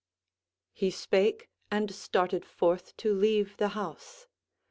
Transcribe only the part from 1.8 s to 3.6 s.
started forth to leave